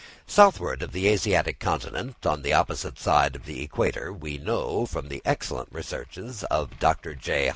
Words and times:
Southward 0.25 0.81
of 0.81 0.93
the 0.93 1.07
Asiatic 1.07 1.59
continent, 1.59 2.25
on 2.25 2.41
the 2.41 2.53
opposite 2.53 2.97
side 2.97 3.35
of 3.35 3.45
the 3.45 3.61
equator, 3.61 4.11
we 4.11 4.39
know, 4.39 4.87
from 4.87 5.09
the 5.09 5.21
excellent 5.25 5.69
researches 5.71 6.43
of 6.45 6.79
Dr. 6.79 7.13
J. 7.13 7.49